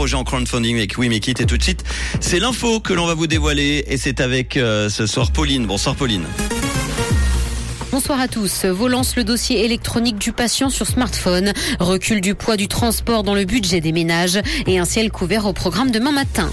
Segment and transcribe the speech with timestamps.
[0.00, 1.84] projet en crowdfunding avec tout de suite,
[2.20, 5.66] c'est l'info que l'on va vous dévoiler et c'est avec euh, ce soir Pauline.
[5.66, 6.24] Bonsoir Pauline.
[7.92, 8.64] Bonsoir à tous.
[8.64, 11.52] Vaux lance le dossier électronique du patient sur smartphone.
[11.80, 15.52] Recul du poids du transport dans le budget des ménages et un ciel couvert au
[15.52, 16.50] programme demain matin.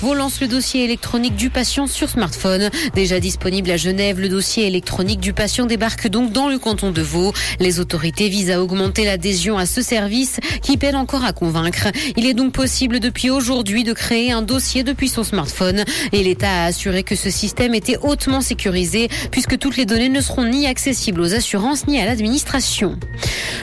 [0.00, 2.70] Vaud lance le dossier électronique du patient sur smartphone.
[2.94, 7.02] Déjà disponible à Genève, le dossier électronique du patient débarque donc dans le canton de
[7.02, 7.32] Vaud.
[7.58, 11.88] Les autorités visent à augmenter l'adhésion à ce service qui peine encore à convaincre.
[12.16, 16.62] Il est donc possible depuis aujourd'hui de créer un dossier depuis son smartphone et l'État
[16.62, 20.68] a assuré que ce système était hautement sécurisé puisque toutes les données ne seront ni
[20.68, 23.00] accessibles aux assurances ni à l'administration.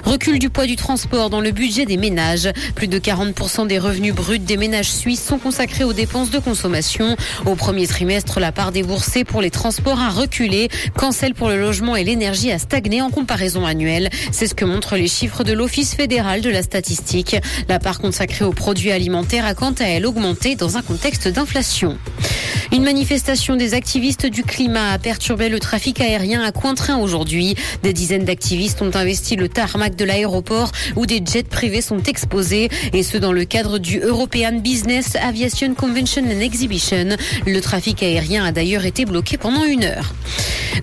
[0.03, 2.49] Recul du poids du transport dans le budget des ménages.
[2.75, 7.15] Plus de 40% des revenus bruts des ménages suisses sont consacrés aux dépenses de consommation.
[7.45, 11.59] Au premier trimestre, la part déboursée pour les transports a reculé, quand celle pour le
[11.59, 14.09] logement et l'énergie a stagné en comparaison annuelle.
[14.31, 17.35] C'est ce que montrent les chiffres de l'Office fédéral de la statistique.
[17.69, 21.97] La part consacrée aux produits alimentaires a quant à elle augmenté dans un contexte d'inflation.
[22.71, 27.55] Une manifestation des activistes du climat a perturbé le trafic aérien à Cointrin aujourd'hui.
[27.83, 32.69] Des dizaines d'activistes ont investi le tarmac de l'aéroport où des jets privés sont exposés
[32.91, 37.17] et ce dans le cadre du European Business Aviation Convention and Exhibition.
[37.45, 40.13] Le trafic aérien a d'ailleurs été bloqué pendant une heure.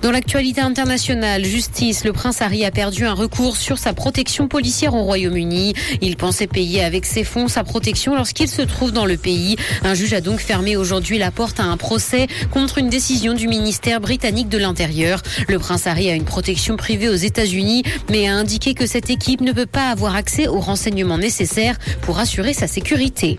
[0.03, 4.95] Dans l'actualité internationale, justice, le prince Harry a perdu un recours sur sa protection policière
[4.95, 5.75] au Royaume-Uni.
[6.01, 9.57] Il pensait payer avec ses fonds sa protection lorsqu'il se trouve dans le pays.
[9.85, 13.49] Un juge a donc fermé aujourd'hui la porte à un procès contre une décision du
[13.49, 15.23] ministère britannique de l'Intérieur.
[15.49, 19.41] Le prince Harry a une protection privée aux États-Unis, mais a indiqué que cette équipe
[19.41, 23.39] ne peut pas avoir accès aux renseignements nécessaires pour assurer sa sécurité.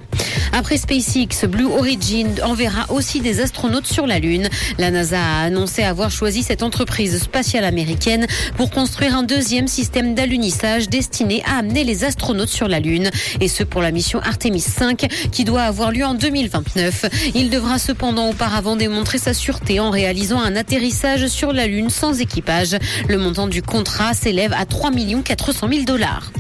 [0.56, 4.50] Après SpaceX, Blue Origin enverra aussi des astronautes sur la Lune.
[4.78, 10.14] La NASA a annoncé avoir choisi cette entreprise spatiale américaine pour construire un deuxième système
[10.14, 13.10] d'alunissage destiné à amener les astronautes sur la Lune.
[13.42, 17.06] Et ce pour la mission Artemis 5 qui doit avoir lieu en 2029.
[17.34, 22.22] Il devra cependant auparavant démontrer sa sûreté en réalisant un atterrissage sur la Lune sans
[22.22, 22.78] équipage.
[23.10, 24.92] Le montant du contrat s'élève à 3
[25.26, 26.32] 400 000 dollars.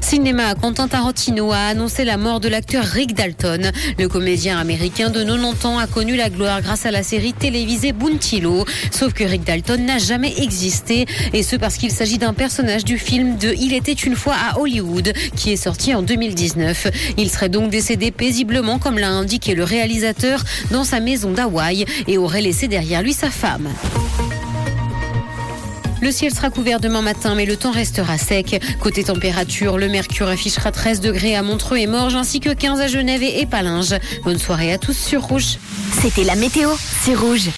[0.00, 3.70] Cinéma, Quentin Tarantino a annoncé la mort de l'acteur Rick Dalton.
[3.98, 7.92] Le comédien américain de 90 ans a connu la gloire grâce à la série télévisée
[7.92, 8.64] Bountillo.
[8.90, 12.98] Sauf que Rick Dalton n'a jamais existé, et ce parce qu'il s'agit d'un personnage du
[12.98, 16.88] film de Il était une fois à Hollywood, qui est sorti en 2019.
[17.18, 22.18] Il serait donc décédé paisiblement, comme l'a indiqué le réalisateur, dans sa maison d'Hawaï, et
[22.18, 23.68] aurait laissé derrière lui sa femme.
[26.02, 28.60] Le ciel sera couvert demain matin, mais le temps restera sec.
[28.80, 32.86] Côté température, le mercure affichera 13 degrés à Montreux et Morges, ainsi que 15 à
[32.86, 33.96] Genève et Épalinges.
[34.22, 35.58] Bonne soirée à tous sur Rouge.
[36.02, 36.70] C'était la météo,
[37.02, 37.48] c'est Rouge.